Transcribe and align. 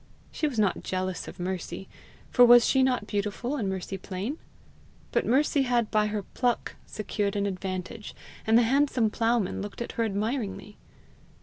She 0.31 0.47
was 0.47 0.57
not 0.57 0.81
jealous 0.81 1.27
of 1.27 1.39
Mercy, 1.39 1.87
for 2.31 2.43
was 2.43 2.65
she 2.65 2.81
not 2.81 3.05
beautiful 3.05 3.55
and 3.55 3.69
Mercy 3.69 3.99
plain? 3.99 4.39
but 5.11 5.27
Mercy 5.27 5.61
had 5.61 5.91
by 5.91 6.07
her 6.07 6.23
PLUCK 6.23 6.75
secured 6.87 7.35
an 7.35 7.45
advantage, 7.45 8.15
and 8.47 8.57
the 8.57 8.63
handsome 8.63 9.11
ploughman 9.11 9.61
looked 9.61 9.79
at 9.79 9.91
her 9.91 10.03
admiringly! 10.03 10.75